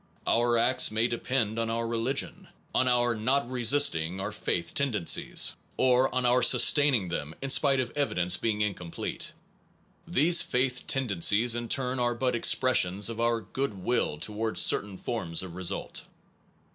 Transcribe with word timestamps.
Our 0.25 0.57
acts 0.57 0.89
may 0.89 1.07
depend 1.07 1.59
on 1.59 1.69
our 1.69 1.87
religion, 1.87 2.47
on 2.73 2.87
our 2.87 3.13
not 3.13 3.47
resisting 3.47 4.19
our 4.19 4.31
faith 4.31 4.73
223 4.73 4.73
APPENDIX 4.73 5.15
b* 5.15 5.23
tendencies, 5.27 5.55
or 5.77 6.15
on 6.15 6.25
our 6.25 6.41
sustaining 6.41 7.09
them 7.09 7.35
in 7.39 7.51
spite 7.51 7.79
of 7.79 7.91
evidence 7.95 8.35
being 8.35 8.61
incomplete. 8.61 9.33
These 10.07 10.41
faith 10.41 10.87
tenden 10.87 11.19
cies 11.19 11.55
in 11.55 11.69
turn 11.69 11.99
are 11.99 12.15
but 12.15 12.33
expressions 12.33 13.11
of 13.11 13.21
our 13.21 13.41
good 13.41 13.75
will 13.75 14.17
towards 14.17 14.59
certain 14.59 14.97
forms 14.97 15.43
of 15.43 15.53
result. 15.53 16.03